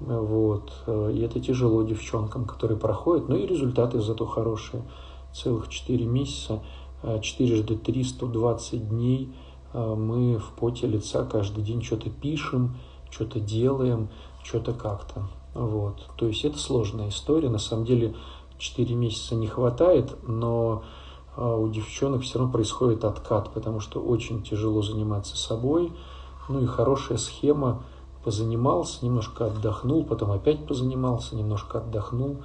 [0.00, 0.72] Вот.
[0.86, 4.82] И это тяжело девчонкам, которые проходят, но и результаты зато хорошие.
[5.32, 6.62] Целых 4 месяца,
[7.02, 9.32] 4 жды 3, 120 дней
[9.72, 12.76] а мы в поте лица каждый день что-то пишем,
[13.10, 14.08] что-то делаем,
[14.42, 15.28] что-то как-то.
[15.54, 16.08] Вот.
[16.16, 17.48] То есть это сложная история.
[17.48, 18.14] На самом деле
[18.58, 20.82] 4 месяца не хватает, но
[21.36, 25.92] у девчонок все равно происходит откат, потому что очень тяжело заниматься собой.
[26.48, 27.82] Ну и хорошая схема
[28.24, 32.42] позанимался, немножко отдохнул, потом опять позанимался, немножко отдохнул.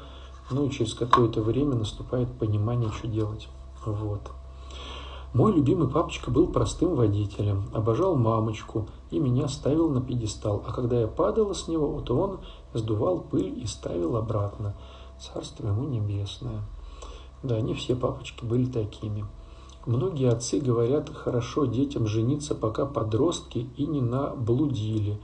[0.49, 3.49] Ну и через какое-то время наступает понимание, что делать.
[3.85, 4.21] Вот.
[5.33, 11.01] Мой любимый папочка был простым водителем, обожал мамочку и меня ставил на пьедестал, а когда
[11.01, 12.39] я падала с него, то он
[12.73, 14.75] сдувал пыль и ставил обратно.
[15.19, 16.61] Царство ему небесное.
[17.47, 19.25] Да, не все папочки были такими.
[19.85, 25.17] Многие отцы говорят, хорошо детям жениться, пока подростки и не наблудили.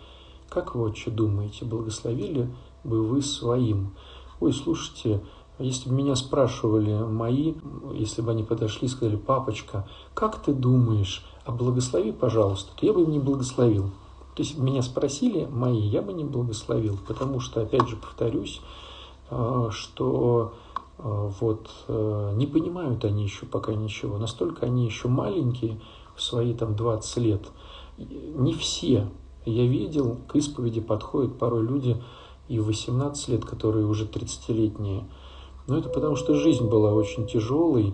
[0.47, 2.49] Как вы, отче, думаете, благословили
[2.85, 3.93] бы вы своим?
[4.39, 5.21] Ой, слушайте,
[5.59, 7.55] если бы меня спрашивали мои,
[7.93, 12.93] если бы они подошли и сказали, папочка, как ты думаешь, а благослови, пожалуйста, то я
[12.93, 13.91] бы им не благословил.
[14.33, 18.61] То есть меня спросили мои, я бы не благословил, потому что, опять же, повторюсь,
[19.29, 20.53] э, что
[21.03, 24.17] вот э, не понимают они еще пока ничего.
[24.17, 25.79] Настолько они еще маленькие,
[26.15, 27.41] в свои там 20 лет.
[27.97, 29.09] Не все.
[29.45, 32.01] Я видел, к исповеди подходят порой люди
[32.47, 35.03] и в 18 лет, которые уже 30-летние.
[35.67, 37.93] Но это потому, что жизнь была очень тяжелой.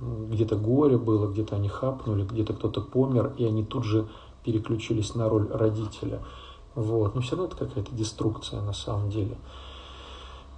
[0.00, 4.08] Где-то горе было, где-то они хапнули, где-то кто-то помер, и они тут же
[4.44, 6.22] переключились на роль родителя.
[6.74, 7.14] Вот.
[7.14, 9.36] Но все равно это какая-то деструкция на самом деле.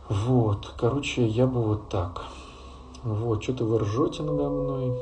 [0.08, 0.72] Вот.
[0.76, 2.22] Короче, я бы вот так.
[3.02, 3.42] Вот.
[3.42, 4.92] Что-то вы ржете надо мной.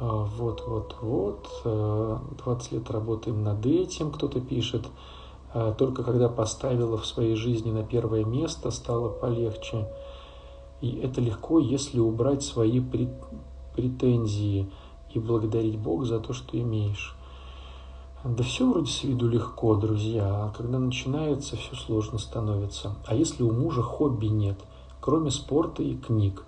[0.00, 1.48] А, вот, вот, вот.
[1.64, 4.86] 20 а, лет работаем над этим, кто-то пишет.
[5.52, 9.88] А, только когда поставила в своей жизни на первое место, стало полегче.
[10.80, 12.80] И это легко, если убрать свои
[13.74, 14.70] претензии
[15.12, 17.17] и благодарить Бога за то, что имеешь.
[18.24, 22.94] Да все вроде с виду легко, друзья, а когда начинается, все сложно становится.
[23.06, 24.58] А если у мужа хобби нет,
[25.00, 26.44] кроме спорта и книг,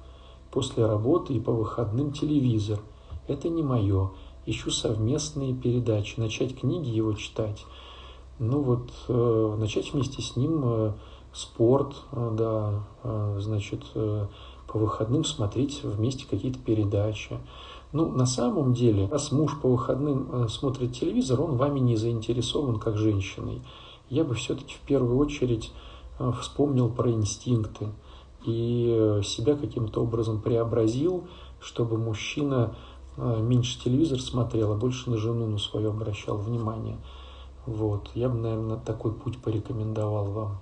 [0.50, 2.80] после работы и по выходным телевизор,
[3.28, 4.10] это не мое.
[4.46, 7.64] Ищу совместные передачи, начать книги его читать–
[8.40, 10.92] ну вот, э, начать вместе с ним э,
[11.30, 14.26] спорт, э, да, э, значит, э,
[14.66, 17.38] по выходным смотреть вместе какие-то передачи.
[17.92, 22.78] Ну, на самом деле, раз муж по выходным э, смотрит телевизор, он вами не заинтересован
[22.78, 23.62] как женщиной.
[24.08, 25.72] Я бы все-таки в первую очередь
[26.18, 27.88] э, вспомнил про инстинкты
[28.46, 31.24] и э, себя каким-то образом преобразил,
[31.60, 32.74] чтобы мужчина
[33.16, 36.96] меньше телевизор смотрел, а больше на жену на свою обращал внимание.
[37.66, 40.58] Вот, я бы, наверное, такой путь порекомендовал вам.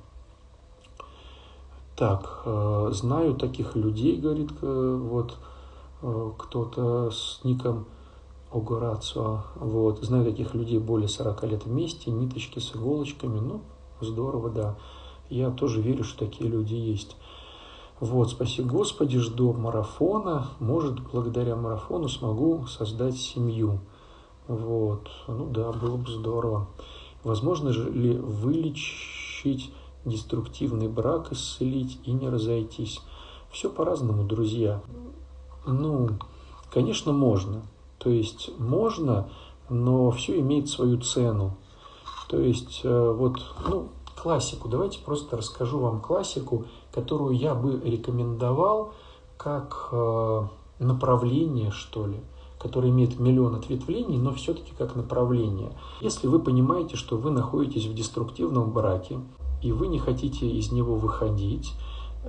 [1.94, 2.42] Так,
[2.94, 5.36] знаю таких людей, говорит вот
[6.00, 7.86] кто-то с ником
[8.50, 9.42] Огорацио.
[9.56, 13.40] Вот, знаю таких людей более 40 лет вместе, ниточки с иголочками.
[13.40, 13.60] Ну,
[14.00, 14.76] здорово, да.
[15.28, 17.16] Я тоже верю, что такие люди есть.
[18.00, 20.46] Вот, спасибо Господи, жду марафона.
[20.60, 23.80] Может, благодаря марафону смогу создать семью.
[24.46, 26.68] Вот, ну да, было бы здорово.
[27.24, 29.70] Возможно ли вылечить
[30.06, 33.00] деструктивный брак, исцелить и не разойтись?
[33.50, 34.80] Все по-разному, друзья.
[35.72, 36.10] Ну,
[36.72, 37.62] конечно, можно.
[37.98, 39.28] То есть можно,
[39.68, 41.56] но все имеет свою цену.
[42.28, 43.88] То есть э, вот, ну,
[44.20, 44.68] классику.
[44.68, 48.92] Давайте просто расскажу вам классику, которую я бы рекомендовал
[49.36, 50.42] как э,
[50.78, 52.20] направление, что ли
[52.58, 55.70] который имеет миллион ответвлений, но все-таки как направление.
[56.00, 59.20] Если вы понимаете, что вы находитесь в деструктивном браке,
[59.62, 61.72] и вы не хотите из него выходить,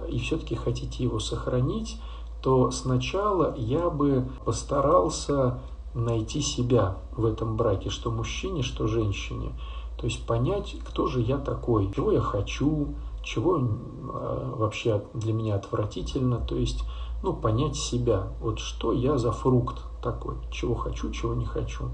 [0.08, 1.98] и все-таки хотите его сохранить,
[2.42, 5.60] то сначала я бы постарался
[5.94, 9.54] найти себя в этом браке, что мужчине, что женщине.
[9.98, 15.56] То есть понять, кто же я такой, чего я хочу, чего э, вообще для меня
[15.56, 16.38] отвратительно.
[16.38, 16.86] То есть
[17.22, 21.90] ну, понять себя, вот что я за фрукт такой, чего хочу, чего не хочу.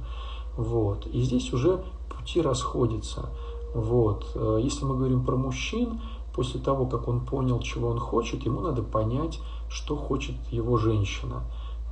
[0.55, 1.08] Вот.
[1.08, 3.29] И здесь уже пути расходятся.
[3.73, 4.31] Вот.
[4.36, 5.99] Э, если мы говорим про мужчин,
[6.35, 11.43] после того, как он понял, чего он хочет, ему надо понять, что хочет его женщина.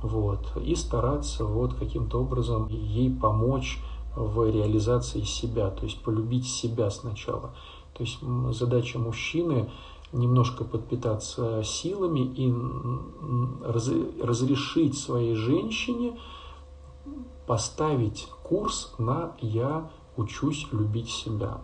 [0.02, 0.40] Вот.
[0.62, 3.80] И стараться вот каким-то образом ей помочь
[4.14, 7.54] в реализации себя, то есть полюбить себя сначала.
[7.94, 8.18] То есть
[8.50, 9.70] задача мужчины
[10.12, 12.52] немножко подпитаться силами и
[14.22, 16.18] разрешить своей женщине
[17.46, 21.60] поставить курс на «я учусь любить себя».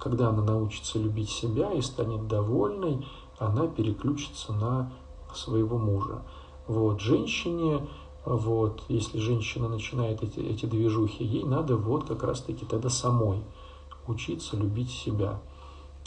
[0.00, 3.06] Когда она научится любить себя и станет довольной,
[3.38, 4.92] она переключится на
[5.34, 6.22] своего мужа.
[6.66, 7.86] Вот, женщине,
[8.24, 13.42] вот, если женщина начинает эти, эти движухи, ей надо вот как раз-таки тогда самой
[14.06, 15.40] учиться любить себя.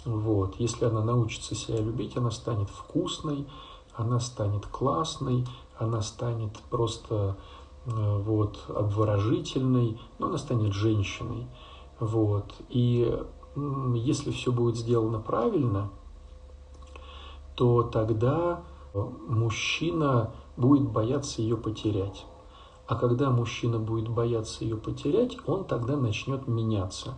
[0.06, 0.56] Вот.
[0.60, 3.48] Если она научится себя любить, она станет вкусной,
[3.96, 5.46] она станет классной,
[5.78, 7.38] она станет просто
[7.86, 11.48] э, вот, обворожительной, но она станет женщиной.
[12.00, 12.54] Вот.
[12.70, 13.18] И
[13.56, 15.90] если все будет сделано правильно,
[17.56, 18.64] то тогда
[18.94, 22.26] мужчина будет бояться ее потерять.
[22.88, 27.16] А когда мужчина будет бояться ее потерять, он тогда начнет меняться.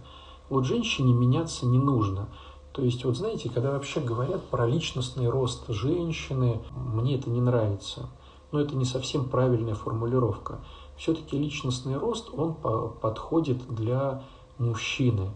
[0.50, 2.30] Вот женщине меняться не нужно.
[2.72, 8.10] То есть, вот знаете, когда вообще говорят про личностный рост женщины, мне это не нравится.
[8.52, 10.60] Но это не совсем правильная формулировка.
[10.98, 14.24] Все-таки личностный рост, он подходит для
[14.58, 15.32] мужчины.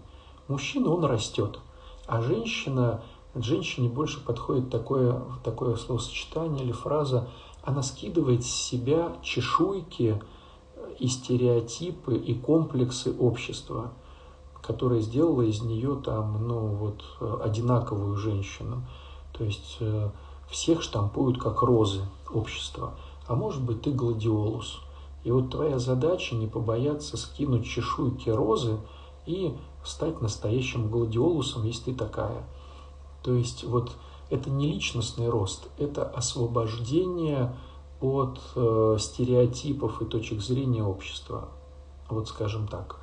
[0.50, 1.60] Мужчина, он растет.
[2.06, 3.02] А женщина,
[3.36, 7.30] женщине больше подходит такое, такое словосочетание или фраза,
[7.64, 10.22] она скидывает с себя чешуйки
[11.00, 13.94] и стереотипы и комплексы общества–
[14.62, 17.04] которая сделала из нее там, ну вот,
[17.42, 18.84] одинаковую женщину.
[19.34, 20.10] То есть э,
[20.50, 22.94] всех штампуют как розы общества.
[23.28, 24.80] А может быть, ты гладиолус.
[25.24, 28.78] И вот твоя задача не побояться скинуть чешуйки розы
[29.26, 32.44] и стать настоящим гладиолусом, если ты такая.
[33.24, 33.92] То есть вот
[34.30, 37.56] это не личностный рост, это освобождение
[38.02, 41.50] от э, стереотипов и точек зрения общества.
[42.10, 42.98] Вот скажем так.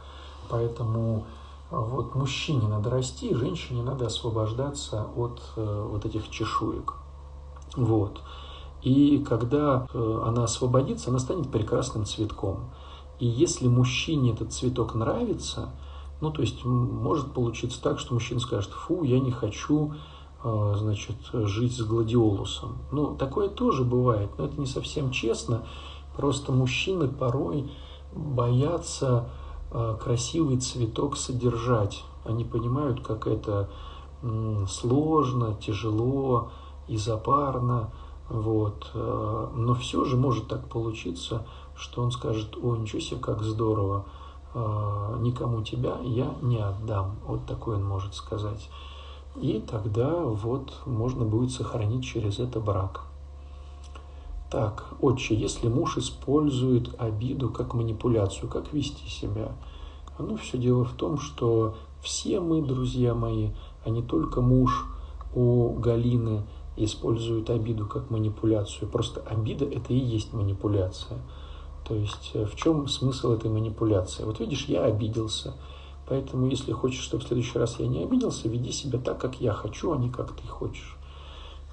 [0.48, 1.26] Поэтому
[1.70, 6.94] вот мужчине надо расти, женщине надо освобождаться от э, вот этих чешуек.
[7.76, 8.20] Вот.
[8.82, 12.70] И когда э, она освободится, она станет прекрасным цветком.
[13.18, 15.70] И если мужчине этот цветок нравится,
[16.20, 19.94] ну, то есть может получиться так, что мужчина скажет, фу, я не хочу,
[20.44, 22.78] э, значит, жить с гладиолусом.
[22.92, 25.66] Ну, такое тоже бывает, но это не совсем честно.
[26.16, 27.70] Просто мужчины порой
[28.14, 29.28] боятся
[29.72, 32.04] Э, красивый цветок содержать.
[32.24, 33.68] Они понимают, как это
[34.68, 36.50] сложно, тяжело
[36.88, 37.90] и запарно.
[38.28, 38.90] Вот.
[38.94, 44.06] Э, но все же может так получиться, что он скажет, о, ничего себе, как здорово,
[45.20, 47.16] никому тебя я не отдам.
[47.26, 48.70] Вот такой он может сказать.
[49.36, 53.02] И тогда вот можно будет сохранить через это брак.
[54.50, 59.52] Так, отче, если муж использует обиду как манипуляцию, как вести себя?
[60.18, 63.50] Ну, все дело в том, что все мы, друзья мои,
[63.84, 64.86] а не только муж
[65.34, 66.44] у Галины
[66.76, 68.88] используют обиду как манипуляцию.
[68.88, 71.18] Просто обида– это и есть манипуляция.
[71.86, 74.24] То есть э, в чем смысл этой манипуляции?
[74.24, 75.54] Вот видишь, я обиделся.
[76.08, 79.52] Поэтому, если хочешь, чтобы в следующий раз я не обиделся, веди себя так, как я
[79.52, 80.96] хочу, а не как ты хочешь.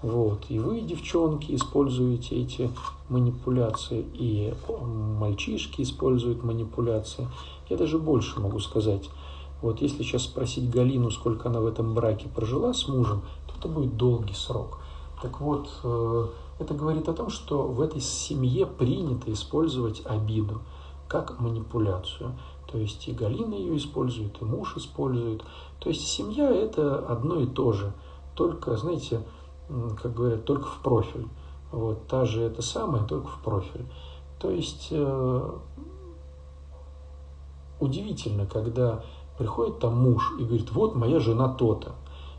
[0.02, 0.45] Вот.
[0.49, 2.69] И вы, девчонки, используете эти
[3.10, 4.54] манипуляции, и
[5.19, 7.28] мальчишки используют манипуляции.
[7.69, 9.10] Я даже больше могу сказать.
[9.62, 13.69] Вот если сейчас спросить Галину, сколько она в этом браке прожила с мужем, то это
[13.69, 14.80] будет долгий срок.
[15.21, 16.28] Так вот, э,
[16.60, 20.62] это говорит о том, что в этой семье принято использовать обиду
[21.08, 22.38] как манипуляцию.
[22.72, 25.44] То есть и Галина ее использует, и муж использует.
[25.80, 27.94] То есть семья это одно и то же.
[28.36, 29.22] Только, знаете,
[30.02, 31.28] как говорят, только в профиль.
[31.72, 33.86] Вот, та же это самое, только в профиль.
[34.39, 35.50] То есть э,
[37.80, 39.04] удивительно, когда
[39.38, 41.93] приходит там муж и говорит, вот моя жена то-то.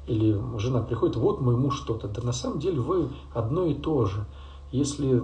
[0.07, 2.09] Или жена приходит, вот мой муж то-то.
[2.09, 4.27] Да на самом деле вы одно и то же.
[4.71, 5.21] Если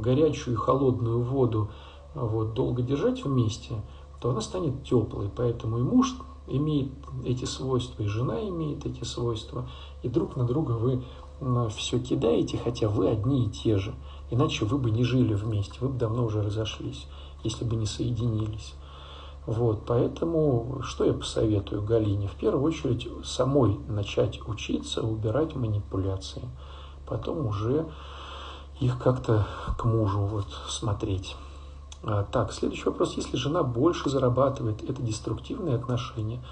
[0.00, 1.70] горячую и холодную воду
[2.14, 3.74] вот, долго держать вместе,
[4.20, 5.30] то она станет теплой.
[5.34, 6.14] Поэтому и муж
[6.46, 6.90] имеет
[7.24, 9.68] эти свойства, и жена имеет эти свойства,
[10.02, 11.02] и друг на друга вы
[11.70, 13.94] все кидаете, хотя вы одни и те же.
[14.30, 17.06] Иначе вы бы не жили вместе, вы бы давно уже разошлись,
[17.42, 18.74] если бы не соединились.
[19.46, 22.28] Вот, поэтому что я посоветую Галине?
[22.28, 26.48] В первую очередь самой начать учиться убирать манипуляции,
[27.06, 27.86] потом уже
[28.80, 29.46] их как-то
[29.78, 31.36] к мужу вот смотреть.
[32.02, 33.16] А, так, следующий вопрос.
[33.16, 36.42] Если жена больше зарабатывает, это деструктивные отношения?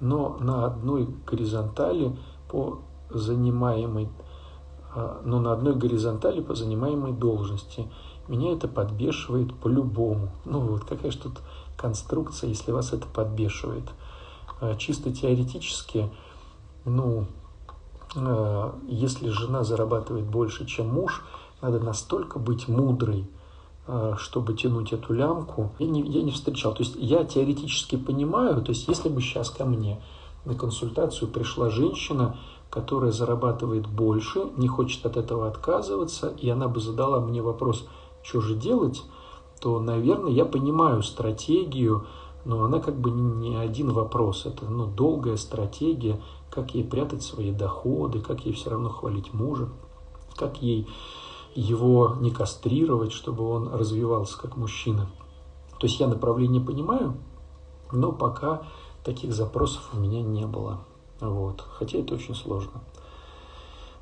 [0.00, 2.16] но на одной горизонтали
[2.48, 2.80] по
[3.10, 4.08] занимаемой,
[4.94, 7.90] а, но на одной горизонтали по занимаемой должности.
[8.28, 10.30] Меня это подбешивает по-любому.
[10.44, 11.40] Ну вот, какая же тут
[11.80, 13.88] конструкция, если вас это подбешивает.
[14.60, 16.10] А, чисто теоретически,
[16.84, 17.26] ну,
[18.16, 21.24] а, если жена зарабатывает больше, чем муж,
[21.62, 23.28] надо настолько быть мудрой,
[23.92, 26.74] Э, чтобы тянуть эту лямку, я не, я не встречал.
[26.74, 30.00] То есть я теоретически понимаю, то есть если бы сейчас ко мне
[30.44, 32.36] на консультацию пришла женщина,
[32.70, 37.84] которая зарабатывает больше, не хочет от этого отказываться, и она бы задала мне вопрос,
[38.22, 39.02] что же делать,
[39.60, 42.06] то, наверное, я понимаю стратегию,
[42.44, 47.52] но она как бы не один вопрос, это ну, долгая стратегия, как ей прятать свои
[47.52, 49.68] доходы, как ей все равно хвалить мужа,
[50.34, 50.88] как ей
[51.54, 55.08] его не кастрировать, чтобы он развивался как мужчина.
[55.78, 57.16] То есть я направление понимаю,
[57.92, 58.62] но пока
[59.04, 60.80] таких запросов у меня не было.
[61.20, 61.60] Вот.
[61.72, 62.82] Хотя это очень сложно.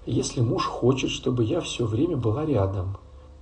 [0.06, 2.96] Если муж хочет, чтобы я все время была рядом,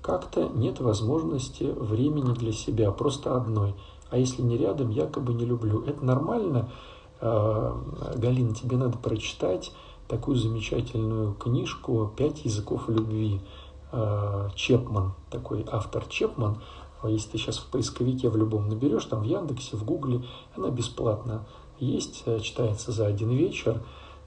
[0.06, 3.74] как-то нет возможности времени для себя, просто одной.
[4.08, 5.82] А если не рядом, якобы не люблю.
[5.82, 6.70] Это нормально.
[7.20, 7.76] А,
[8.14, 9.72] Галина, тебе надо прочитать
[10.06, 13.40] такую замечательную книжку «Пять языков любви».
[13.92, 16.58] Э, Чепман, такой автор Чепман,
[17.04, 20.22] если ты сейчас в поисковике в любом наберешь, там в Яндексе, в Гугле,
[20.56, 21.46] она бесплатно
[21.78, 23.82] есть, э, читается за один вечер.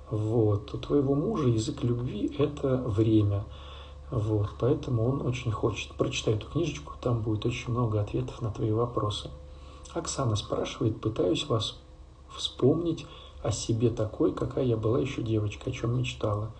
[0.09, 0.73] Вот.
[0.73, 3.45] У твоего мужа язык любви– это время.
[4.12, 4.49] Вот.
[4.60, 5.93] Поэтому он очень хочет.
[5.93, 9.30] Прочитай эту книжечку, там будет очень много ответов на твои вопросы.
[9.93, 11.80] Оксана спрашивает, пытаюсь вас
[12.36, 13.05] вспомнить
[13.43, 16.51] о себе такой, какая я была еще девочка, о чем мечтала.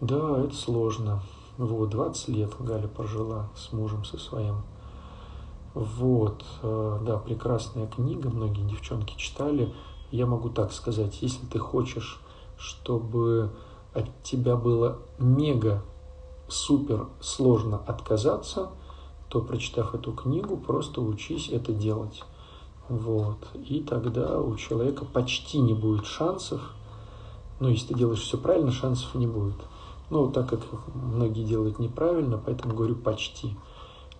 [0.00, 1.22] Да, это сложно.
[1.58, 4.62] Вот, 20 лет Галя прожила с мужем со своим.
[5.74, 9.72] Вот, э, да, прекрасная книга, многие девчонки читали.
[10.10, 12.20] Я могу так сказать, если ты хочешь,
[12.56, 13.52] чтобы
[13.92, 15.82] от тебя было мега
[16.50, 18.70] супер сложно отказаться,
[19.28, 22.24] то, прочитав эту книгу, просто учись это делать.
[22.88, 23.38] Вот.
[23.54, 26.74] И тогда у человека почти не будет шансов.
[27.60, 29.56] Ну, если ты делаешь все правильно, шансов не будет.
[30.10, 30.60] Ну, так как
[30.92, 33.56] многие делают неправильно, поэтому говорю почти.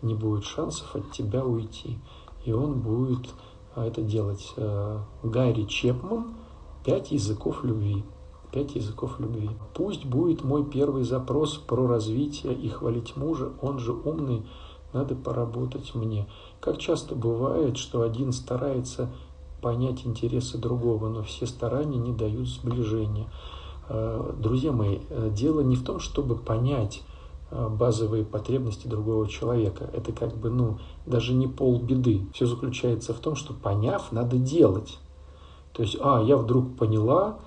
[0.03, 1.99] Не будет шансов от тебя уйти.
[2.45, 3.29] И он будет
[3.75, 4.53] а, это делать.
[4.57, 6.35] Э, Гарри Чепман
[6.85, 8.05] «Пять языков любви».
[8.53, 9.51] Пять языков любви.
[9.75, 13.53] Пусть будет мой первый запрос про развитие и хвалить мужа.
[13.63, 14.45] Он же умный,
[14.93, 16.27] надо поработать мне.
[16.61, 19.09] Как часто бывает, что один старается
[19.61, 23.27] понять интересы другого, но все старания не дают сближения.
[23.89, 27.03] Э, друзья мои, э, дело не в том, чтобы понять
[27.51, 29.89] э, базовые потребности другого человека.
[29.93, 32.27] Это как бы, ну, даже не полбеды.
[32.33, 34.99] Все заключается в том, что поняв, надо делать.
[35.73, 37.39] То есть, а, я вдруг поняла,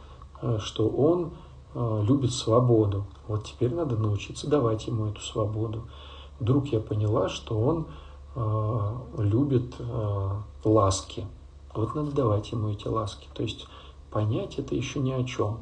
[0.60, 1.34] что он
[1.76, 3.06] любит свободу.
[3.28, 5.84] Вот теперь надо научиться давать ему эту свободу.
[6.40, 7.88] Вдруг я поняла, что он
[9.18, 9.76] любит
[10.64, 11.26] ласки.
[11.74, 13.28] Вот надо давать ему эти ласки.
[13.34, 13.66] То есть
[14.12, 15.60] понять это еще ни о чем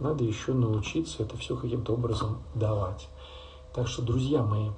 [0.00, 3.08] надо еще научиться это все каким-то образом давать.
[3.74, 4.70] Так что, друзья мои,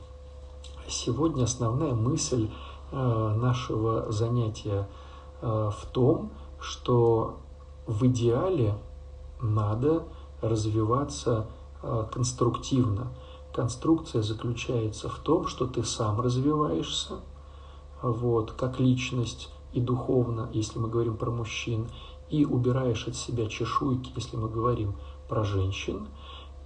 [0.89, 2.51] сегодня основная мысль
[2.93, 4.89] э, нашего занятия
[5.43, 6.31] э, в том,
[6.61, 7.41] что
[7.87, 8.75] в идеале
[9.41, 10.05] надо
[10.41, 11.47] развиваться
[11.83, 13.13] э, конструктивно.
[13.55, 17.21] Конструкция заключается в том, что ты сам развиваешься,
[18.03, 21.89] вот, как личность и духовно, если мы говорим про мужчин,
[22.29, 24.97] и убираешь от себя чешуйки, если мы говорим
[25.29, 26.09] про женщин,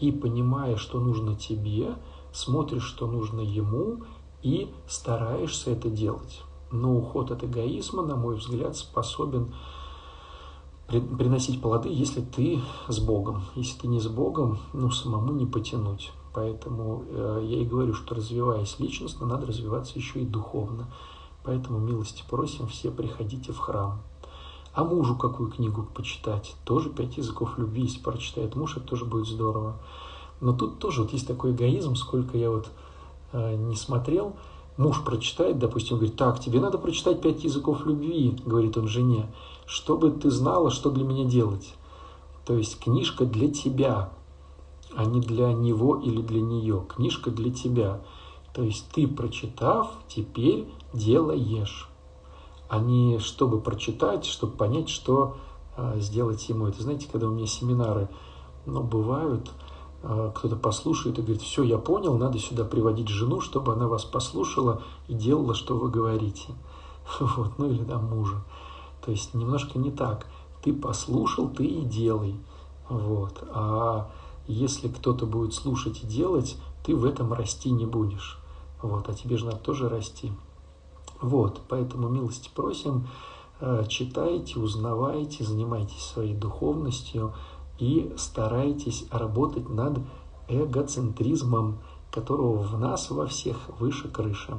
[0.00, 1.96] и понимая, что нужно тебе,
[2.32, 4.04] смотришь, что нужно ему,
[4.42, 6.42] и стараешься это делать.
[6.72, 9.54] Но уход от эгоизма, на мой взгляд, способен
[10.90, 13.42] приносить плоды, если ты с Богом.
[13.54, 16.12] Если ты не с Богом, ну, самому не потянуть.
[16.32, 20.88] Поэтому э, я и говорю, что развиваясь личностно, надо развиваться еще и духовно.
[21.44, 24.02] Поэтому милости просим, все приходите в храм.
[24.72, 26.54] А мужу какую книгу почитать?
[26.64, 29.76] Тоже пять языков любви, если прочитает муж, это тоже будет здорово.
[30.40, 32.70] Но тут тоже вот есть такой эгоизм, сколько я вот
[33.32, 34.36] э, не смотрел.
[34.80, 39.30] Муж прочитает, допустим, говорит, так, тебе надо прочитать пять языков любви, говорит он жене,
[39.66, 41.74] чтобы ты знала, что для меня делать.
[42.46, 44.10] То есть книжка для тебя,
[44.96, 46.86] а не для него или для нее.
[46.88, 48.00] Книжка для тебя.
[48.54, 51.90] То есть ты, прочитав, теперь делаешь
[52.70, 55.36] а не чтобы прочитать, чтобы понять, что
[55.76, 56.68] э, сделать ему.
[56.68, 58.08] Это знаете, когда у меня семинары
[58.64, 59.50] ну, бывают,
[60.02, 64.82] кто-то послушает и говорит, все, я понял, надо сюда приводить жену, чтобы она вас послушала
[65.08, 66.48] и делала, что вы говорите.
[67.20, 68.42] Вот, ну или там мужа.
[69.04, 70.26] То есть немножко не так.
[70.62, 72.36] Ты послушал, ты и делай.
[72.88, 73.42] Вот.
[73.52, 74.10] А
[74.46, 78.38] если кто-то будет слушать и делать, ты в этом расти не будешь.
[78.82, 79.08] Вот.
[79.08, 80.32] А тебе же надо тоже расти.
[81.20, 81.60] Вот.
[81.68, 83.08] Поэтому милости просим,
[83.60, 87.34] э, читайте, узнавайте, занимайтесь своей духовностью
[87.80, 89.98] и старайтесь работать над
[90.48, 91.78] эгоцентризмом,
[92.12, 94.54] которого в нас во всех выше крыши.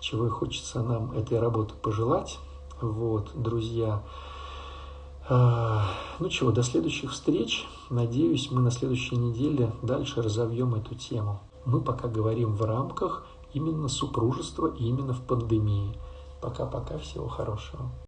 [0.00, 2.38] Чего и хочется нам этой работы пожелать.
[2.80, 4.02] Вот, друзья.
[5.28, 5.86] А,
[6.18, 7.66] ну чего, до следующих встреч.
[7.90, 11.40] Надеюсь, мы на следующей неделе дальше разовьем эту тему.
[11.64, 15.98] Мы пока говорим в рамках именно супружества и именно в пандемии.
[16.40, 17.90] Пока-пока, всего хорошего.